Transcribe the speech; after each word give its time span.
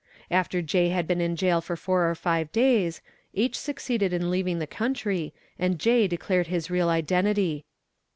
After 0.31 0.63
J 0.63 0.89
had 0.89 1.05
been 1.05 1.21
in 1.21 1.35
jail 1.35 1.61
for 1.61 1.75
4 1.75 2.09
or 2.09 2.15
5 2.15 2.51
days, 2.51 3.03
H 3.35 3.55
succeeded 3.55 4.11
in 4.11 4.31
leaving 4.31 4.57
the 4.57 4.65
country 4.65 5.31
and 5.59 5.77
J 5.77 6.07
declared 6.07 6.47
his 6.47 6.71
real 6.71 6.89
identity. 6.89 7.65